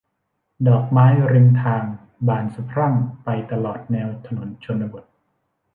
[0.67, 1.83] ดอกไม้ริมทาง
[2.27, 5.05] บานสะพรั่งไปตลอดแนวถนนชนบท